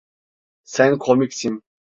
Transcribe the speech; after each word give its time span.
Sen 0.63 0.97
komiksin. 0.97 1.63